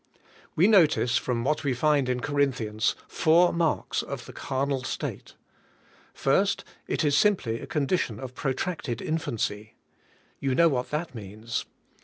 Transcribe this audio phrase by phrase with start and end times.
[0.55, 5.35] We notice from what we find in Corinthians, four marks of the carnal state.
[6.11, 9.75] First; It is simplj^ a con dition of protracted infancy.
[10.39, 11.65] You know what that means.